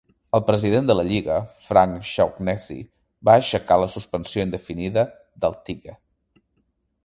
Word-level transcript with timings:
El 0.35 0.41
president 0.45 0.87
de 0.91 0.95
la 0.99 1.03
lliga, 1.09 1.35
Frank 1.65 2.07
Shaughnessy, 2.13 2.79
va 3.29 3.37
aixecar 3.43 3.77
la 3.83 3.93
suspensió 3.97 4.49
indefinida 4.49 5.07
de 5.45 5.55
Tighe. 5.69 5.99